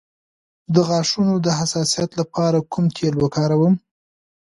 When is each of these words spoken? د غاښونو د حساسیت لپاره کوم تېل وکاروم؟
د 0.73 0.75
غاښونو 0.87 1.33
د 1.45 1.47
حساسیت 1.59 2.11
لپاره 2.19 2.67
کوم 2.71 2.85
تېل 2.97 3.13
وکاروم؟ 3.19 3.73